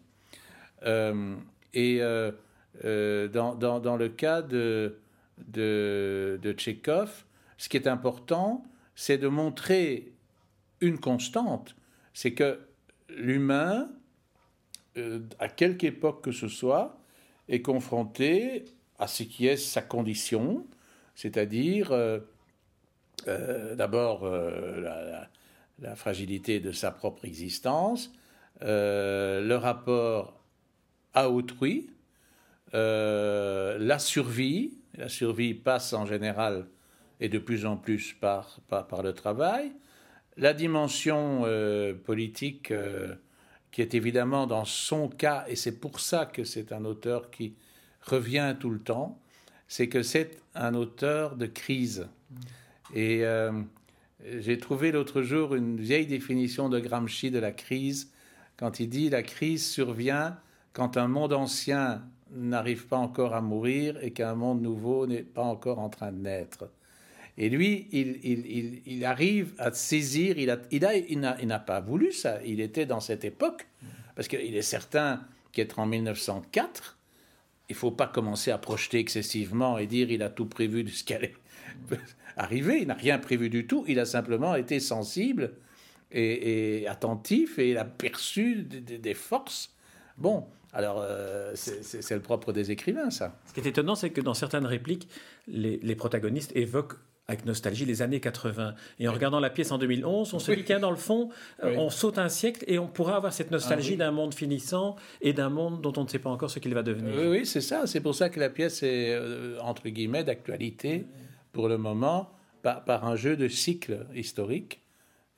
et 1.75 2.01
dans, 3.33 3.55
dans, 3.55 3.81
dans, 3.81 3.97
le 3.97 4.09
cas 4.09 4.43
de, 4.43 4.97
de, 5.39 6.39
de 6.43 6.53
Tchekhov, 6.53 7.25
ce 7.59 7.69
qui 7.69 7.77
est 7.77 7.87
important, 7.87 8.65
c'est 8.95 9.19
de 9.19 9.29
montrer 9.29 10.13
une 10.81 10.99
constante, 10.99 11.77
c'est 12.13 12.33
que 12.33 12.61
l'humain, 13.09 13.89
euh, 14.97 15.21
à 15.39 15.49
quelque 15.49 15.85
époque 15.85 16.25
que 16.25 16.33
ce 16.33 16.49
soit, 16.49 16.99
est 17.49 17.63
confronté 17.63 18.65
à 18.99 19.07
ce 19.07 19.23
qui 19.23 19.47
est 19.47 19.57
sa 19.57 19.83
condition, 19.83 20.67
c'est-à-dire 21.15 21.93
euh, 21.93 22.19
euh, 23.29 23.75
d'abord 23.75 24.29
la, 24.29 25.29
fragilité 25.95 26.59
de 26.59 26.73
sa 26.73 26.91
propre 26.91 27.27
existence, 27.27 28.13
le 28.63 29.55
rapport 29.55 30.41
à 31.13 31.29
autrui, 31.31 31.91
la 32.73 33.99
survie, 33.99 34.76
la 34.97 35.09
survie 35.09 35.55
passe 35.55 35.93
en 35.93 36.07
général 36.07 36.67
et 37.21 37.29
de 37.29 37.39
plus 37.39 37.67
en 37.67 37.77
plus 37.77 38.15
par, 38.15 38.61
par, 38.69 39.03
le 39.03 39.13
travail. 39.13 39.73
La 40.37 40.53
dimension 40.53 41.43
euh, 41.45 41.95
politique, 41.95 42.71
euh, 42.71 43.15
qui 43.71 43.81
est 43.81 43.95
évidemment 43.95 44.47
dans 44.47 44.65
son 44.65 45.09
cas, 45.09 45.45
et 45.49 45.57
c'est 45.57 45.81
pour 45.81 46.01
ça 46.01 46.27
que 46.27 46.45
c'est 46.45 46.73
un 46.73 46.85
auteur 46.85 47.31
qui 47.31 47.55
revient 48.03 48.55
tout 48.59 48.71
le 48.71 48.81
temps, 48.81 49.19
c'est 49.69 49.89
que 49.89 50.03
c'est 50.03 50.39
un 50.55 50.75
auteur 50.75 51.37
de 51.37 51.47
crise. 51.47 52.07
Et 52.95 53.25
euh, 53.25 53.53
j'ai 54.39 54.59
trouvé 54.59 54.93
l'autre 54.93 55.23
jour 55.23 55.55
une 55.55 55.81
vieille 55.81 56.07
définition 56.07 56.69
de 56.69 56.79
Gramsci 56.79 57.31
de 57.31 57.39
la 57.39 57.53
crise, 57.53 58.13
quand 58.57 58.81
il 58.81 58.89
dit 58.89 59.11
la 59.11 59.23
crise 59.23 59.67
survient 59.67 60.39
quand 60.73 60.97
un 60.97 61.09
monde 61.09 61.33
ancien 61.33 62.03
n'arrive 62.31 62.87
pas 62.87 62.97
encore 62.97 63.35
à 63.35 63.41
mourir 63.41 63.99
et 64.03 64.11
qu'un 64.11 64.35
monde 64.35 64.63
nouveau 64.63 65.07
n'est 65.07 65.23
pas 65.23 65.43
encore 65.43 65.79
en 65.79 65.89
train 65.89 66.13
de 66.13 66.19
naître. 66.19 66.69
Et 67.39 67.51
lui, 67.51 67.87
il, 67.93 69.05
arrive 69.05 69.53
à 69.59 69.71
saisir, 69.71 70.39
il 70.39 70.47
n'a 70.47 70.59
il 70.71 71.53
a, 71.53 71.59
pas 71.59 71.81
voulu 71.81 72.13
ça, 72.13 72.43
il 72.45 72.61
était 72.61 72.87
dans 72.87 73.01
cette 73.01 73.25
époque, 73.25 73.67
parce 74.15 74.27
qu'il 74.27 74.57
est 74.57 74.63
certain 74.63 75.23
qu'être 75.53 75.79
en 75.79 75.87
1904, 75.87 76.97
il 77.69 77.73
ne 77.73 77.77
faut 77.77 77.91
pas 77.91 78.07
commencer 78.07 78.51
à 78.51 78.59
projeter 78.59 78.99
excessivement 78.99 79.77
et 79.77 79.87
dire 79.87 80.11
il 80.11 80.23
a 80.23 80.31
tout 80.31 80.47
prévu 80.47 80.83
de 80.83 80.89
ce 80.89 81.05
qui 81.05 81.13
allait 81.13 81.35
arriver, 82.37 82.79
il 82.81 82.87
n'a 82.87 82.95
rien 82.95 83.19
prévu 83.19 83.51
du 83.51 83.67
tout, 83.67 83.85
il 83.87 83.99
a 83.99 84.07
simplement 84.07 84.55
été 84.55 84.81
sensible 84.81 85.53
et, 86.13 86.87
attentif 86.89 87.59
et 87.59 87.71
il 87.71 87.79
a 87.79 87.85
perçu 87.85 88.63
des 88.63 89.15
forces. 89.15 89.75
Bon, 90.17 90.47
alors, 90.77 91.01
euh, 91.01 91.53
c'est 91.55 92.15
le 92.15 92.21
propre 92.21 92.53
des 92.53 92.71
écrivains, 92.71 93.09
ça. 93.09 93.35
Ce 93.47 93.55
qui 93.55 93.61
est 93.61 93.67
étonnant, 93.67 93.95
c'est 93.95 94.11
que 94.11 94.21
dans 94.21 94.35
certaines 94.35 94.67
répliques, 94.67 95.09
les, 95.49 95.97
protagonistes 95.97 96.55
évoquent 96.55 96.97
avec 97.29 97.47
nostalgie 97.47 97.87
les 97.87 98.03
années 98.03 98.21
80. 98.21 98.75
Et 98.99 99.09
en 99.09 99.13
regardant 99.15 99.41
la 99.41 99.49
pièce 99.49 99.73
en 99.73 99.79
2011, 99.79 100.35
on 100.35 100.39
se 100.39 100.53
dit 100.53 100.65
qu'à 100.65 100.79
dans 100.79 100.91
le 100.91 100.99
fond, 100.99 101.31
euh, 101.65 101.77
on 101.79 101.89
saute 101.89 102.19
un 102.19 102.29
siècle 102.29 102.63
et 102.67 102.79
on 102.79 102.89
pourra 102.89 103.17
avoir 103.17 103.33
cette 103.33 103.51
nostalgie 103.51 103.95
ah 103.95 104.05
d'un 104.05 104.11
monde 104.11 104.35
finissant 104.35 104.97
et 105.23 105.33
d'un 105.33 105.49
monde 105.49 105.81
dont 105.81 105.95
on 105.97 106.05
ne 106.05 106.09
sait 106.09 106.19
pas 106.19 106.29
encore 106.29 106.51
ce 106.51 106.59
qu'il 106.59 106.75
va 106.75 106.83
devenir. 106.83 107.15
Oui, 107.17 107.27
oui 107.27 107.47
c'est 107.47 107.63
ça. 107.63 107.87
C'est 107.87 108.01
pour 108.01 108.15
ça 108.15 108.29
que 108.29 108.39
la 108.39 108.51
pièce 108.51 108.83
est, 108.83 109.15
euh, 109.15 109.59
entre 109.63 109.89
guillemets, 109.89 110.25
d'actualité 110.25 111.07
pour 111.53 111.69
le 111.69 111.79
moment, 111.79 112.29
par, 112.61 112.85
par, 112.85 113.07
un 113.07 113.17
jeu 113.17 113.39
de 113.39 113.49
cycle 113.49 114.07
historique. 114.15 114.83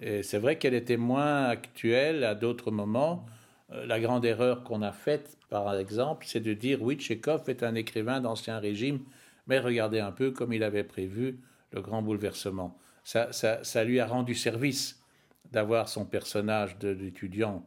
Et 0.00 0.24
c'est 0.24 0.38
vrai 0.38 0.58
qu'elle 0.58 0.74
était 0.74 0.96
moins 0.96 1.44
actuelle 1.44 2.24
à 2.24 2.34
d'autres 2.34 2.72
moments. 2.72 3.24
Euh, 3.72 3.86
la 3.86 4.00
grande 4.00 4.24
erreur 4.24 4.64
qu'on 4.64 4.82
a 4.82 4.92
faite, 4.92 5.36
par 5.50 5.74
exemple, 5.76 6.24
c'est 6.26 6.40
de 6.40 6.54
dire 6.54 6.82
oui, 6.82 6.96
Tchékov 6.96 7.48
est 7.48 7.62
un 7.62 7.74
écrivain 7.74 8.20
d'ancien 8.20 8.58
régime, 8.58 9.00
mais 9.46 9.58
regardez 9.58 10.00
un 10.00 10.12
peu 10.12 10.30
comme 10.30 10.52
il 10.52 10.62
avait 10.62 10.84
prévu 10.84 11.38
le 11.72 11.80
grand 11.80 12.02
bouleversement. 12.02 12.78
Ça, 13.04 13.32
ça, 13.32 13.84
lui 13.84 14.00
a 14.00 14.06
rendu 14.06 14.34
service 14.34 15.02
d'avoir 15.50 15.88
son 15.88 16.04
personnage 16.04 16.78
de 16.78 16.88
l'étudiant 16.88 17.66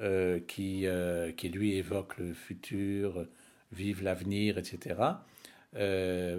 euh, 0.00 0.40
qui, 0.40 0.86
euh, 0.86 1.30
qui, 1.30 1.48
lui, 1.48 1.74
évoque 1.76 2.18
le 2.18 2.34
futur, 2.34 3.26
vive 3.70 4.02
l'avenir, 4.02 4.58
etc. 4.58 4.96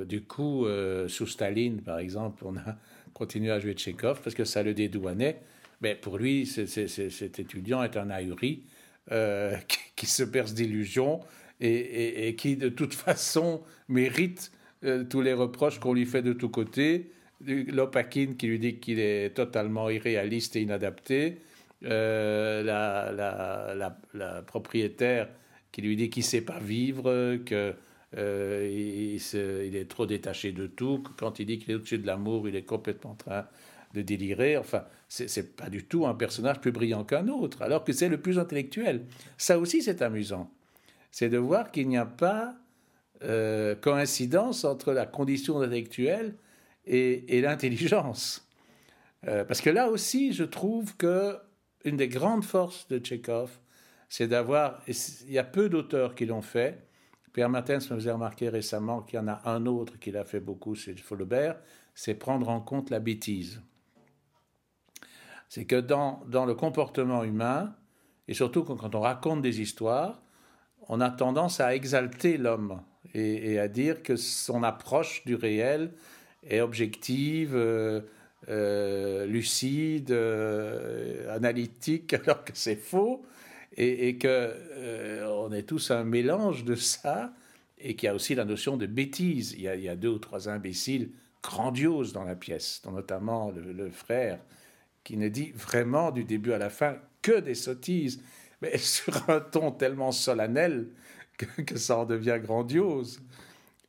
du 0.06 0.24
coup, 0.24 0.68
sous 1.08 1.26
Staline, 1.26 1.82
par 1.82 2.00
exemple, 2.00 2.44
on 2.46 2.58
a 2.58 2.78
continué 3.14 3.52
à 3.52 3.60
jouer 3.60 3.74
Tchékov 3.74 4.22
parce 4.22 4.36
que 4.36 4.44
ça 4.44 4.62
le 4.62 4.74
dédouanait. 4.74 5.42
Mais 5.82 5.96
pour 5.96 6.18
lui, 6.18 6.46
cet 6.46 7.40
étudiant 7.40 7.82
est 7.84 7.98
un 7.98 8.10
ahuri 8.10 8.64
euh, 9.12 9.56
qui, 9.96 10.06
se 10.06 10.24
perce 10.24 10.54
d'illusions 10.54 11.20
et, 11.60 12.36
qui, 12.38 12.58
de 12.58 12.70
toute 12.70 12.94
façon, 12.94 13.62
mérite 13.88 14.52
euh, 14.84 15.04
tous 15.04 15.22
les 15.22 15.34
reproches 15.34 15.80
qu'on 15.80 15.94
lui 15.94 16.06
fait 16.06 16.22
de 16.22 16.34
tous 16.34 16.50
côtés. 16.50 17.12
Lopakin 17.46 18.34
qui 18.38 18.48
lui 18.48 18.60
dit 18.60 18.80
qu'il 18.80 19.00
est 19.00 19.32
totalement 19.34 19.90
irréaliste 19.90 20.56
et 20.56 20.62
inadapté. 20.62 21.40
Euh, 21.86 22.64
la, 22.64 24.42
propriétaire 24.48 25.28
qui 25.72 25.82
lui 25.82 25.96
dit 25.96 26.10
qu'il 26.10 26.24
ne 26.24 26.28
sait 26.28 26.42
pas 26.42 26.60
vivre, 26.60 27.38
qu'il 27.46 27.76
il, 28.14 29.76
est 29.76 29.90
trop 29.90 30.06
détaché 30.06 30.52
de 30.52 30.68
tout, 30.68 31.00
que 31.00 31.12
quand 31.18 31.40
il 31.40 31.46
dit 31.46 31.60
qu'il 31.60 31.72
est 31.72 31.76
au-dessus 31.76 31.98
de 31.98 32.08
l'amour, 32.08 32.48
il 32.48 32.56
est 32.56 32.64
complètement 32.64 33.12
en 33.12 33.16
train 33.16 33.46
de 33.94 34.02
délirer. 34.02 34.58
Enfin, 34.58 34.86
c'est 35.14 35.56
pas 35.56 35.70
du 35.70 35.86
tout 35.86 36.08
un 36.08 36.16
personnage 36.16 36.60
plus 36.60 36.72
brillant 36.72 37.04
qu'un 37.04 37.28
autre, 37.28 37.62
alors 37.62 37.84
que 37.84 37.94
c'est 37.94 38.10
le 38.10 38.20
plus 38.20 38.40
intellectuel. 38.40 39.06
Ça 39.38 39.60
aussi, 39.60 39.84
c'est 39.84 40.02
amusant. 40.02 40.50
C'est 41.12 41.30
de 41.30 41.38
voir 41.38 41.72
qu'il 41.72 41.88
n'y 41.88 41.98
a 41.98 42.06
pas 42.08 42.56
euh, 43.24 43.76
coïncidence 43.76 44.64
entre 44.64 44.92
la 44.92 45.06
condition 45.06 45.62
intellectuelle 45.62 46.36
et, 46.86 47.42
l'intelligence. 47.42 48.48
Euh, 49.28 49.46
parce 49.46 49.62
que 49.62 49.70
là 49.70 49.90
aussi, 49.90 50.34
je 50.34 50.44
trouve 50.44 50.98
que 50.98 51.38
une 51.86 51.98
des 51.98 52.08
grandes 52.08 52.44
forces 52.44 52.88
de 52.88 52.98
Tchekhov, 52.98 53.60
c'est 54.10 54.28
d'avoir. 54.28 54.82
Il 54.88 55.32
y 55.32 55.38
a 55.38 55.44
peu 55.44 55.70
d'auteurs 55.70 56.16
qui 56.16 56.26
l'ont 56.26 56.42
fait. 56.42 56.88
Pierre 57.34 57.50
Martens 57.50 57.90
me 57.92 57.98
faisait 57.98 58.12
remarquer 58.12 58.50
récemment 58.50 59.02
qu'il 59.02 59.18
y 59.18 59.22
en 59.22 59.28
a 59.28 59.42
un 59.46 59.68
autre 59.68 60.00
qui 60.00 60.12
l'a 60.12 60.26
fait 60.26 60.40
beaucoup, 60.40 60.76
c'est 60.76 61.00
Faulbert, 61.00 61.60
c'est 61.94 62.16
prendre 62.16 62.50
en 62.50 62.62
compte 62.62 62.90
la 62.90 63.00
bêtise 63.00 63.62
c'est 65.54 65.66
que 65.66 65.80
dans, 65.80 66.24
dans, 66.26 66.48
le 66.48 66.56
comportement 66.56 67.24
humain, 67.24 67.76
et 68.28 68.34
surtout 68.34 68.64
quand 68.64 68.96
on 68.96 69.02
raconte 69.02 69.44
des 69.44 69.62
histoires, 69.62 70.24
on 70.90 71.00
a 71.00 71.12
tendance 71.12 71.60
à 71.60 71.76
exalter 71.76 72.40
l'homme 72.40 72.82
et, 73.14 73.60
à 73.60 73.68
dire 73.68 74.02
que 74.02 74.16
son 74.16 74.64
approche 74.64 75.24
du 75.26 75.36
réel 75.36 75.92
est 76.42 76.60
objective, 76.60 77.52
euh, 77.54 78.02
euh, 78.50 79.28
lucide, 79.28 80.10
euh, 80.10 81.32
analytique, 81.36 82.14
alors 82.26 82.44
que 82.44 82.54
c'est 82.56 82.76
faux, 82.76 83.24
et, 83.78 84.08
et 84.08 84.18
que 84.18 84.56
on 85.28 85.52
est 85.52 85.70
tous 85.70 85.92
un 85.92 86.04
mélange 86.04 86.66
de 86.66 86.74
ça, 86.74 87.32
et 87.78 87.96
qu'il 87.96 88.08
y 88.08 88.10
a 88.10 88.16
aussi 88.16 88.34
la 88.34 88.46
notion 88.46 88.76
de 88.76 88.88
bêtise. 88.88 89.54
Il 89.54 89.62
y 89.62 89.68
a, 89.68 89.76
il 89.76 89.84
y 89.84 89.90
a, 89.90 89.96
deux 89.96 90.10
ou 90.10 90.18
trois 90.18 90.50
imbéciles 90.50 91.12
grandioses 91.44 92.12
dans 92.12 92.24
la 92.24 92.36
pièce, 92.36 92.82
dont 92.84 92.92
notamment 92.92 93.52
le 93.52 93.92
frère 93.92 94.40
qui 95.04 95.18
ne 95.18 95.28
dit 95.28 95.52
vraiment 95.56 96.12
du 96.12 96.24
début 96.24 96.54
à 96.54 96.58
la 96.58 96.70
fin 96.70 96.98
que 97.22 97.40
des 97.40 97.56
sottises, 97.56 98.22
mais 98.62 98.78
sur 98.78 99.30
un 99.30 99.40
ton 99.40 99.72
tellement 99.72 100.12
solennel 100.12 100.90
que, 101.38 101.78
ça 101.78 101.98
en 101.98 102.06
devient 102.06 102.40
grandiose. 102.42 103.22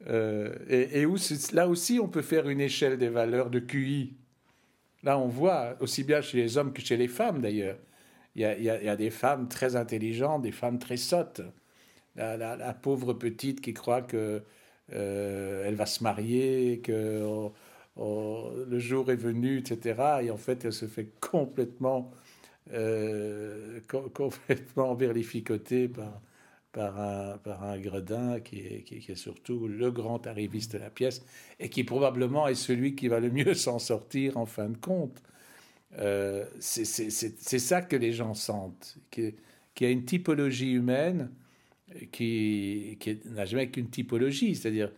Euh, 0.07 0.55
et, 0.69 1.07
là 1.53 1.69
aussi, 1.69 2.01
on 2.01 2.09
peut 2.09 2.23
faire 2.23 2.49
une 2.49 2.61
échelle 2.61 2.99
des 2.99 3.09
valeurs 3.09 3.51
de 3.51 3.59
QI. 3.59 4.15
Là, 5.03 5.19
on 5.19 5.29
voit, 5.29 5.77
aussi 5.81 6.05
bien 6.05 6.21
chez 6.21 6.39
les 6.39 6.57
hommes 6.57 6.73
que 6.73 6.83
chez 6.83 6.97
les 6.97 7.09
femmes 7.09 7.41
d'ailleurs, 7.41 7.79
il 8.35 8.43
y, 8.43 8.69
a, 8.69 8.97
des 8.97 9.11
femmes 9.11 9.49
très 9.49 9.77
intelligentes, 9.77 10.43
des 10.43 10.51
femmes 10.51 10.81
très 10.81 10.97
sottes. 10.97 11.43
La, 12.17 12.75
pauvre 12.75 13.13
petite 13.13 13.61
qui 13.61 13.75
croit 13.75 14.03
que 14.03 14.43
euh, 14.93 15.65
elle 15.67 15.77
va 15.77 15.87
se 15.87 16.03
marier, 16.03 16.81
que 16.83 17.23
Oh, 17.97 18.51
le 18.69 18.79
jour 18.79 19.11
est 19.11 19.17
venu, 19.17 19.59
etc. 19.59 20.21
Et 20.23 20.31
en 20.31 20.37
fait, 20.37 20.65
elle 20.65 20.73
se 20.73 20.87
fait 20.87 21.11
complètement, 21.21 22.11
euh, 22.73 23.81
complètement 23.87 24.97
par, 25.93 26.21
par 26.73 27.01
un, 27.01 27.39
par 27.39 27.79
gredin 27.79 28.41
qui 28.41 28.59
est, 28.61 28.83
qui, 28.83 28.97
est, 28.97 29.15
surtout 29.15 29.69
le 29.69 29.93
grand 29.93 30.27
arriviste 30.27 30.73
de 30.73 30.79
la 30.79 30.91
pièce 30.91 31.25
et 31.61 31.69
qui 31.69 31.85
probablement 31.85 32.49
est 32.49 32.57
celui 32.57 32.97
qui 32.97 33.07
va 33.09 33.21
le 33.21 33.31
mieux 33.31 33.55
s'en 33.55 33.79
sortir 33.79 34.37
en 34.37 34.47
fin 34.47 34.69
de 34.69 34.77
compte. 34.77 35.23
Euh, 35.99 36.45
c'est 36.59 36.85
ça 37.61 37.81
que 37.81 37.95
les 37.95 38.13
gens 38.13 38.35
sentent, 38.35 38.97
qu'il 39.11 39.35
y 39.81 39.85
a 39.85 39.91
une 39.91 40.05
typologie 40.05 40.73
humaine 40.73 41.31
qui, 42.11 42.97
qui 42.99 43.21
n'a 43.27 43.45
jamais 43.45 43.71
qu'une 43.71 43.89
typologie, 43.89 44.57
c'est-à-dire 44.57 44.91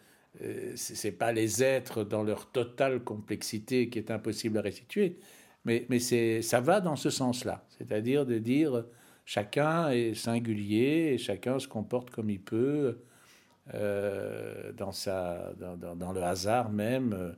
euh, 0.42 0.76
ce 0.76 1.06
n'est 1.06 1.12
pas 1.12 1.32
les 1.32 1.62
êtres 1.62 2.04
dans 2.04 2.22
leur 2.22 2.50
totale 2.50 3.02
complexité 3.02 3.88
qui 3.88 3.98
est 3.98 4.10
impossible 4.10 4.58
à 4.58 4.62
restituer, 4.62 5.18
mais, 5.64 5.86
ça 6.42 6.60
va 6.60 6.80
dans 6.80 6.94
ce 6.96 7.10
sens-là, 7.10 7.64
c'est-à-dire 7.76 8.24
de 8.24 8.38
dire 8.38 8.84
chacun 9.24 9.90
est 9.90 10.14
singulier 10.14 11.14
et 11.14 11.18
chacun 11.18 11.58
se 11.58 11.66
comporte 11.66 12.10
comme 12.10 12.30
il 12.30 12.40
peut 12.40 12.98
euh, 13.74 14.72
dans, 14.72 14.92
dans, 15.96 16.12
le 16.12 16.22
hasard 16.22 16.70
même 16.70 17.12
euh, 17.12 17.32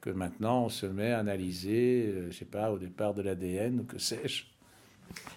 que 0.00 0.10
maintenant 0.10 0.66
on 0.66 0.68
se 0.68 0.86
met 0.86 1.10
à 1.10 1.18
analyser, 1.18 2.26
je 2.30 2.36
sais 2.36 2.44
pas, 2.44 2.70
au 2.70 2.78
départ 2.78 3.14
de 3.14 3.22
l'ADN 3.22 3.80
ou 3.80 3.84
que 3.84 3.98
sais-je. 3.98 4.51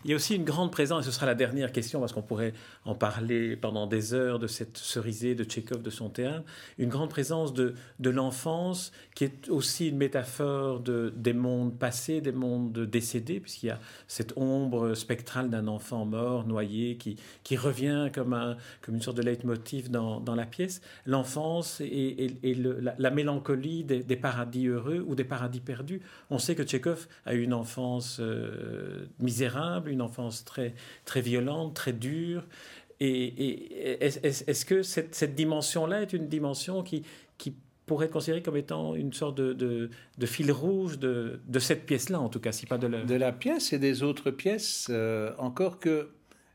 Il 0.04 0.12
y 0.12 0.14
a 0.14 0.16
aussi 0.16 0.36
une 0.36 0.44
grande 0.44 0.72
présence, 0.72 1.04
et 1.04 1.06
ce 1.08 1.12
sera 1.12 1.26
la 1.26 1.34
dernière 1.34 1.72
question 1.72 2.00
parce 2.00 2.14
qu'on 2.14 2.22
pourrait 2.22 2.54
en 2.86 2.94
parler 2.94 3.56
pendant 3.56 3.88
des 3.88 4.14
heures 4.14 4.38
de 4.38 4.46
cette 4.46 4.78
cerisée 4.78 5.34
de 5.34 5.44
Tchékov, 5.44 5.82
de 5.82 5.90
son 5.90 6.10
théâtre, 6.10 6.44
une 6.78 6.90
grande 6.90 7.10
présence 7.10 7.54
de, 7.54 7.74
de 8.00 8.10
l'enfance 8.12 8.92
qui 9.16 9.24
est 9.24 9.50
aussi 9.50 9.90
une 9.90 9.98
métaphore 9.98 10.80
de, 10.80 11.12
des 11.16 11.34
mondes 11.34 11.78
passés, 11.78 12.22
des 12.22 12.32
mondes 12.32 12.80
décédés, 12.80 13.40
puisqu'il 13.40 13.68
y 13.68 13.72
a 13.72 13.80
cette 14.08 14.38
ombre 14.38 14.94
spectrale 14.94 15.50
d'un 15.50 15.68
enfant 15.68 16.06
mort, 16.06 16.46
noyé, 16.46 16.98
qui, 16.98 17.18
qui 17.44 17.58
revient 17.58 18.10
comme, 18.14 18.34
un, 18.34 18.58
comme 18.82 18.96
une 18.96 19.02
sorte 19.02 19.18
de 19.18 19.24
leitmotiv 19.24 19.90
dans, 19.90 20.20
dans 20.20 20.36
la 20.36 20.46
pièce. 20.46 20.82
L'enfance 21.08 21.82
et, 21.82 22.38
et, 22.44 22.54
le, 22.54 22.80
la, 22.80 23.10
mélancolie 23.10 23.84
des, 23.84 24.16
paradis 24.16 24.68
heureux 24.68 25.04
ou 25.08 25.16
des 25.16 25.24
paradis 25.24 25.62
perdus. 25.62 26.02
On 26.30 26.38
sait 26.38 26.54
que 26.54 26.64
Tchékov 26.64 27.08
a 27.26 27.34
eu 27.34 27.42
une 27.42 27.54
enfance 27.54 28.18
euh, 28.20 29.06
misérable 29.20 29.65
une 29.86 30.02
enfance 30.02 30.46
très, 30.46 30.74
très 31.06 31.22
violente, 31.22 31.76
très 31.76 31.94
dure. 31.94 32.44
Et, 33.00 34.06
est-ce 34.06 34.66
que 34.66 34.82
cette, 34.82 35.36
dimension-là 35.36 36.02
est 36.02 36.14
une 36.14 36.28
dimension 36.28 36.82
qui, 36.84 37.04
qui 37.38 37.56
pourrait 37.86 38.06
être 38.06 38.14
considérée 38.14 38.42
comme 38.42 38.58
étant 38.58 38.96
une 38.96 39.14
sorte 39.14 39.36
de, 39.36 39.90
de, 40.18 40.26
fil 40.26 40.52
rouge 40.52 40.98
de, 40.98 41.42
de 41.46 41.60
cette 41.60 41.86
pièce-là, 41.86 42.20
en 42.20 42.30
tout 42.30 42.40
cas, 42.40 42.52
si 42.52 42.66
pas 42.66 42.78
de 42.78 42.88
la... 42.88 43.04
De 43.04 43.16
la 43.16 43.32
pièce 43.32 43.74
et 43.74 43.80
des 43.80 44.02
autres 44.02 44.32
pièces, 44.32 44.88
euh, 44.90 45.34
encore 45.38 45.80
que 45.80 46.10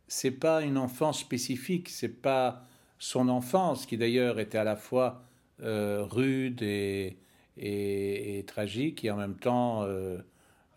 c'est 0.08 0.30
pas 0.30 0.62
une 0.62 0.78
enfance 0.78 1.20
spécifique, 1.20 1.88
c'est 1.88 2.08
pas 2.08 2.64
son 2.98 3.28
enfance, 3.28 3.86
qui 3.86 3.96
d'ailleurs 3.96 4.40
était 4.40 4.58
à 4.58 4.64
la 4.64 4.76
fois 4.76 5.22
euh, 5.62 6.04
rude 6.04 6.62
et, 6.62 7.18
et, 7.56 8.44
tragique, 8.46 9.04
et 9.04 9.10
en 9.10 9.16
même 9.16 9.36
temps... 9.36 9.82
Euh, 9.84 10.18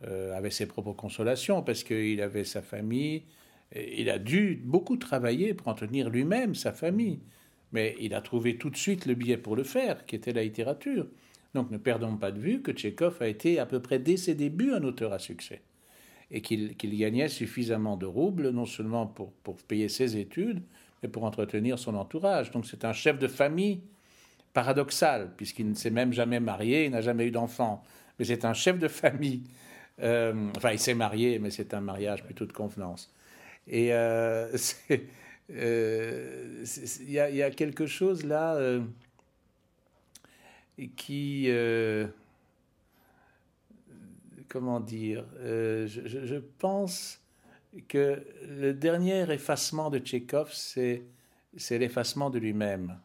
euh, 0.07 0.36
avait 0.36 0.51
ses 0.51 0.65
propres 0.65 0.93
consolations 0.93 1.62
parce 1.62 1.83
qu'il 1.83 2.22
avait 2.22 2.43
sa 2.43 2.62
famille. 2.62 3.24
Il 3.75 4.10
a 4.10 4.19
dû 4.19 4.62
beaucoup 4.63 4.98
travailler 4.98 5.53
pour 5.53 5.67
entretenir 5.67 6.10
lui-même 6.10 6.55
sa 6.55 6.74
famille. 6.74 7.19
Mais 7.72 7.95
il 8.00 8.13
a 8.13 8.22
trouvé 8.22 8.57
tout 8.57 8.69
de 8.69 8.77
suite 8.77 9.05
le 9.05 9.15
biais 9.15 9.38
pour 9.38 9.55
le 9.55 9.63
faire, 9.63 10.05
qui 10.05 10.15
était 10.15 10.33
la 10.33 10.43
littérature. 10.43 11.07
Donc 11.53 11.72
ne 11.72 11.77
perdons 11.77 12.17
pas 12.17 12.31
de 12.31 12.39
vue 12.39 12.62
que 12.62 12.72
Tchékov 12.72 13.17
a 13.22 13.27
été 13.27 13.60
à 13.60 13.65
peu 13.65 13.81
près 13.81 14.00
dès 14.00 14.17
ses 14.17 14.36
débuts 14.36 14.74
un 14.74 14.83
auteur 14.83 15.13
à 15.13 15.19
succès. 15.19 15.62
Et 16.31 16.41
qu'il 16.41 16.98
gagnait 16.98 17.29
suffisamment 17.29 17.98
de 17.98 18.05
roubles, 18.05 18.50
non 18.50 18.65
seulement 18.65 19.07
pour, 19.07 19.31
pour 19.31 19.55
payer 19.57 19.89
ses 19.89 20.17
études, 20.17 20.62
mais 21.01 21.10
pour 21.10 21.24
entretenir 21.24 21.77
son 21.77 21.95
entourage. 21.95 22.51
Donc 22.51 22.65
c'est 22.65 22.86
un 22.86 22.93
chef 22.93 23.19
de 23.19 23.27
famille 23.27 23.81
paradoxal, 24.53 25.31
puisqu'il 25.36 25.69
ne 25.69 25.75
s'est 25.75 25.89
même 25.89 26.13
jamais 26.13 26.39
marié, 26.39 26.86
il 26.86 26.91
n'a 26.91 27.01
jamais 27.01 27.27
eu 27.27 27.31
d'enfant. 27.31 27.83
Mais 28.17 28.25
c'est 28.25 28.45
un 28.45 28.53
chef 28.53 28.79
de 28.79 28.88
famille 28.88 29.43
euh, 30.01 30.50
enfin, 30.57 30.72
il 30.72 30.79
s'est 30.79 30.94
marié, 30.94 31.39
mais 31.39 31.51
c'est 31.51 31.74
un 31.74 31.81
mariage 31.81 32.24
plutôt 32.24 32.46
de 32.46 32.53
convenance. 32.53 33.13
Et 33.68 33.94
euh, 33.94 34.55
euh, 35.51 36.65
il 37.01 37.11
y, 37.11 37.20
a 37.20 37.51
quelque 37.51 37.85
chose 37.85 38.25
là 38.25 38.59
qui 40.96 41.50
comment 44.50 44.79
dire, 44.79 45.25
je, 45.41 45.87
je, 45.87 46.35
pense 46.35 47.20
que 47.87 48.24
le 48.48 48.74
dernier 48.74 49.31
effacement 49.31 49.89
de 49.89 50.00
Tchékov, 50.00 50.51
c'est 50.53 51.03
l'effacement 51.72 52.29
de 52.29 52.39
lui-même. 52.39 53.00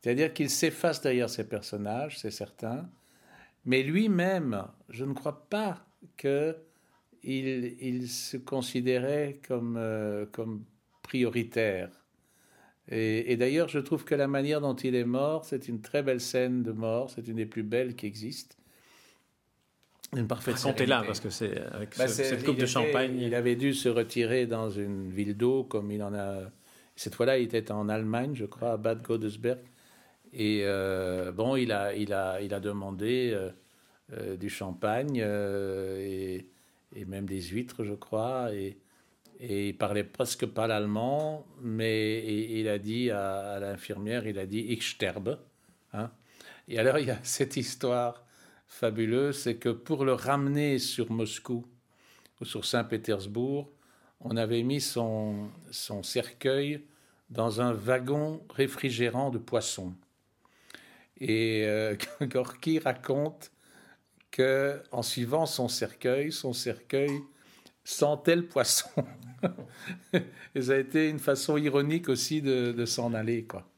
C'est-à-dire 0.00 0.32
qu'il 0.32 0.48
s'efface 0.48 1.00
derrière 1.02 1.28
ses 1.28 1.44
personnages, 1.44 2.18
c'est 2.18 2.30
certain, 2.30 2.88
mais 3.64 3.82
lui-même, 3.82 4.66
je 4.88 5.04
ne 5.04 5.12
crois 5.12 5.48
pas 5.48 5.86
qu'il 6.16 6.56
il 7.22 8.08
se 8.08 8.36
considérait 8.36 9.40
comme, 9.46 9.76
euh, 9.76 10.26
comme 10.30 10.64
prioritaire. 11.02 11.90
Et, 12.92 13.36
d'ailleurs, 13.36 13.68
je 13.68 13.78
trouve 13.78 14.04
que 14.04 14.16
la 14.16 14.26
manière 14.26 14.60
dont 14.60 14.74
il 14.74 14.96
est 14.96 15.04
mort, 15.04 15.44
c'est 15.44 15.68
une 15.68 15.80
très 15.80 16.02
belle 16.02 16.20
scène 16.20 16.64
de 16.64 16.72
mort, 16.72 17.08
c'est 17.10 17.28
une 17.28 17.36
des 17.36 17.46
plus 17.46 17.62
belles 17.62 17.94
qui 17.94 18.06
existent. 18.06 18.56
Une 20.16 20.26
parfaite 20.26 20.56
Racontez 20.56 20.86
là, 20.86 21.04
parce 21.06 21.20
que 21.20 21.30
c'est 21.30 21.56
avec 21.70 21.96
bah, 21.96 22.08
cette 22.08 22.44
coupe 22.44 22.58
de 22.58 22.66
champagne. 22.66 23.16
Il 23.20 23.36
avait 23.36 23.54
dû 23.54 23.74
se 23.74 23.88
retirer 23.88 24.46
dans 24.46 24.70
une 24.70 25.12
ville 25.12 25.36
d'eau, 25.36 25.62
comme 25.62 25.92
il 25.92 26.02
en 26.02 26.12
a. 26.14 26.50
Cette 26.96 27.14
fois-là, 27.14 27.38
il 27.38 27.44
était 27.44 27.70
en 27.70 27.88
Allemagne, 27.88 28.32
je 28.34 28.44
crois, 28.44 28.72
à 28.72 28.76
Bad 28.76 29.02
Godesberg. 29.02 29.60
Et 30.32 30.62
euh, 30.64 31.32
bon, 31.32 31.56
il 31.56 31.72
a, 31.72 31.94
il 31.94 32.12
a, 32.12 32.40
il 32.40 32.54
a 32.54 32.60
demandé 32.60 33.32
euh, 33.34 33.50
euh, 34.12 34.36
du 34.36 34.48
champagne 34.48 35.16
et, 35.16 36.46
même 37.06 37.26
des 37.26 37.42
huîtres, 37.42 37.84
je 37.84 37.94
crois. 37.94 38.52
Et, 38.54 38.78
et 39.40 39.68
il 39.70 39.76
parlait 39.76 40.04
presque 40.04 40.46
pas 40.46 40.66
l'allemand, 40.66 41.46
mais 41.62 42.24
il 42.52 42.68
a 42.68 42.78
dit 42.78 43.10
à, 43.10 43.58
l'infirmière, 43.60 44.26
il 44.26 44.38
a 44.38 44.46
dit 44.46 44.60
Ich 44.68 44.94
sterbe. 44.94 45.38
Hein. 45.92 46.10
Et 46.68 46.78
alors, 46.78 46.98
il 46.98 47.06
y 47.06 47.10
a 47.10 47.18
cette 47.22 47.56
histoire 47.56 48.24
fabuleuse, 48.68 49.36
c'est 49.36 49.56
que 49.56 49.70
pour 49.70 50.04
le 50.04 50.12
ramener 50.12 50.78
sur 50.78 51.10
Moscou 51.10 51.66
ou 52.40 52.44
sur 52.44 52.64
Saint-Pétersbourg, 52.64 53.70
on 54.20 54.36
avait 54.36 54.62
mis 54.62 54.80
son, 54.80 55.48
son 55.70 56.02
cercueil 56.02 56.84
dans 57.30 57.60
un 57.60 57.72
wagon 57.72 58.42
réfrigérant 58.50 59.30
de 59.30 59.38
poissons. 59.38 59.94
Et 61.20 61.64
euh, 61.66 61.96
Gorky 62.22 62.78
raconte 62.78 63.52
que 64.30 64.82
en 64.92 65.02
suivant 65.02 65.46
son 65.46 65.68
cercueil, 65.68 66.32
son 66.32 66.52
cercueil 66.52 67.28
sentait 67.84 68.36
le 68.36 68.46
poisson. 68.46 68.90
et 70.54 70.62
ça 70.62 70.72
a 70.72 70.76
été 70.76 71.08
une 71.08 71.18
façon 71.18 71.56
ironique 71.56 72.08
aussi 72.08 72.42
de, 72.42 72.72
de 72.72 72.86
s'en 72.86 73.14
aller, 73.14 73.44
quoi. 73.44 73.69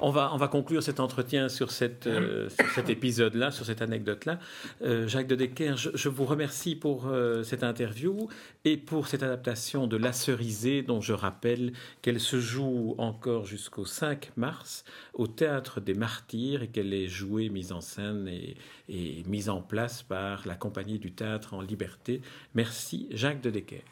On 0.00 0.10
va, 0.10 0.30
on 0.32 0.36
va 0.36 0.46
conclure 0.46 0.82
cet 0.82 1.00
entretien 1.00 1.48
sur, 1.48 1.70
euh, 1.82 2.48
cet 2.74 2.88
épisode-là, 2.88 3.50
sur 3.50 3.66
cette 3.66 3.82
anecdote-là. 3.82 4.38
Euh, 4.82 5.08
Jacques 5.08 5.26
de 5.26 5.34
Decker, 5.34 5.76
je, 5.76 6.08
vous 6.08 6.24
remercie 6.24 6.76
pour 6.76 7.08
euh, 7.08 7.42
cette 7.42 7.64
interview 7.64 8.28
et 8.64 8.76
pour 8.76 9.08
cette 9.08 9.24
adaptation 9.24 9.88
de 9.88 9.96
La 9.96 10.12
Cerisée, 10.12 10.82
dont 10.82 11.00
je 11.00 11.12
rappelle 11.12 11.72
qu'elle 12.00 12.20
se 12.20 12.38
joue 12.38 12.94
encore 12.98 13.44
jusqu'au 13.44 13.84
5 13.84 14.30
mars 14.36 14.84
au 15.14 15.26
Théâtre 15.26 15.80
des 15.80 15.94
Martyrs 15.94 16.62
et 16.62 16.68
qu'elle 16.68 16.94
est 16.94 17.08
jouée, 17.08 17.48
mise 17.48 17.72
en 17.72 17.80
scène 17.80 18.28
et, 18.28 18.56
et 18.88 19.24
mise 19.26 19.48
en 19.48 19.60
place 19.60 20.04
par 20.04 20.46
la 20.46 20.54
Compagnie 20.54 21.00
du 21.00 21.10
Théâtre 21.10 21.54
en 21.54 21.60
Liberté. 21.60 22.22
Merci, 22.54 23.08
Jacques 23.10 23.40
de 23.40 23.50
Decker. 23.50 23.82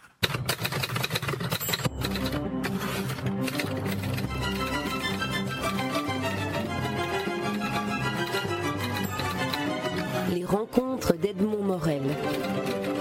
d'Edmond 11.20 11.62
Morel. 11.62 12.95